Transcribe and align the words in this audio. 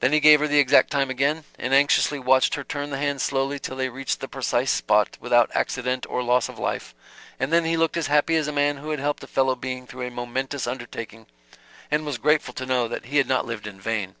Then 0.00 0.14
he 0.14 0.20
gave 0.20 0.40
her 0.40 0.48
the 0.48 0.58
exact 0.58 0.90
time 0.90 1.10
again, 1.10 1.44
and 1.58 1.74
anxiously 1.74 2.18
watched 2.18 2.54
her 2.54 2.64
turn 2.64 2.88
the 2.88 2.96
hands 2.96 3.22
slowly 3.22 3.58
till 3.58 3.76
they 3.76 3.90
reached 3.90 4.20
the 4.20 4.26
precise 4.26 4.70
spot 4.70 5.18
without 5.20 5.50
accident 5.54 6.06
or 6.08 6.22
loss 6.22 6.48
of 6.48 6.58
life, 6.58 6.94
and 7.38 7.52
then 7.52 7.66
he 7.66 7.76
looked 7.76 7.98
as 7.98 8.06
happy 8.06 8.36
as 8.36 8.48
a 8.48 8.50
man 8.50 8.78
who 8.78 8.88
had 8.92 8.98
helped 8.98 9.22
a 9.22 9.26
fellow 9.26 9.54
being 9.54 9.86
through 9.86 10.06
a 10.06 10.10
momentous 10.10 10.66
undertaking, 10.66 11.26
and 11.90 12.06
was 12.06 12.16
grateful 12.16 12.54
to 12.54 12.64
know 12.64 12.88
that 12.88 13.04
he 13.04 13.18
had 13.18 13.28
not 13.28 13.44
lived 13.44 13.66
in 13.66 13.78
vain. 13.78 14.14